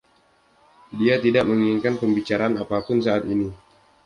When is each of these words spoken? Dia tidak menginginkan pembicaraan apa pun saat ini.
Dia 0.99 1.15
tidak 1.25 1.43
menginginkan 1.49 1.95
pembicaraan 2.01 2.53
apa 2.63 2.77
pun 2.87 2.97
saat 3.05 3.21
ini. 3.33 3.49